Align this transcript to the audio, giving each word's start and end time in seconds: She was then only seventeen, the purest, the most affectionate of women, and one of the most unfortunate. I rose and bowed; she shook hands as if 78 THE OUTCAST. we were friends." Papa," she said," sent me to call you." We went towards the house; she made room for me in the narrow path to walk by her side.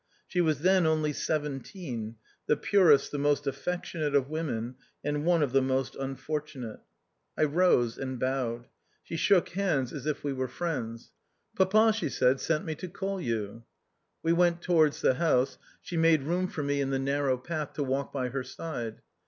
She 0.27 0.41
was 0.41 0.61
then 0.61 0.87
only 0.87 1.13
seventeen, 1.13 2.15
the 2.47 2.57
purest, 2.57 3.11
the 3.11 3.19
most 3.19 3.45
affectionate 3.45 4.15
of 4.15 4.31
women, 4.31 4.73
and 5.03 5.25
one 5.25 5.43
of 5.43 5.51
the 5.51 5.61
most 5.61 5.95
unfortunate. 5.95 6.79
I 7.37 7.43
rose 7.43 7.99
and 7.99 8.19
bowed; 8.19 8.67
she 9.03 9.15
shook 9.15 9.49
hands 9.49 9.93
as 9.93 10.07
if 10.07 10.17
78 10.21 10.21
THE 10.21 10.21
OUTCAST. 10.21 10.23
we 10.23 10.33
were 10.33 10.47
friends." 10.47 11.11
Papa," 11.55 11.93
she 11.95 12.09
said," 12.09 12.39
sent 12.41 12.65
me 12.65 12.73
to 12.73 12.87
call 12.87 13.21
you." 13.21 13.63
We 14.23 14.33
went 14.33 14.63
towards 14.63 15.01
the 15.01 15.13
house; 15.13 15.59
she 15.83 15.97
made 15.97 16.23
room 16.23 16.47
for 16.47 16.63
me 16.63 16.81
in 16.81 16.89
the 16.89 16.97
narrow 16.97 17.37
path 17.37 17.73
to 17.73 17.83
walk 17.83 18.11
by 18.11 18.29
her 18.29 18.43
side. 18.43 19.03